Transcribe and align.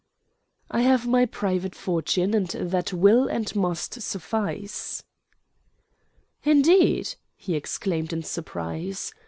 "I 0.71 0.81
have 0.81 1.05
my 1.05 1.27
private 1.27 1.75
fortune, 1.75 2.33
and 2.33 2.47
that 2.49 2.91
will 2.91 3.27
and 3.27 3.55
must 3.55 4.01
suffice." 4.01 5.03
"Indeed!" 6.43 7.13
he 7.35 7.53
exclaimed 7.53 8.11
in 8.11 8.23
surprise. 8.23 9.13